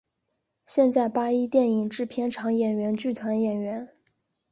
[0.65, 3.87] 现为八一电影制片厂演员剧团演员。